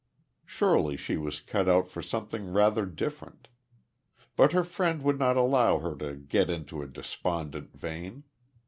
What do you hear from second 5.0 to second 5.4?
would not